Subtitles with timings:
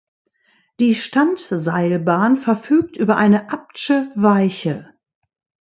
[0.79, 4.91] Die Standseilbahn verfügt über eine Abtsche Weiche.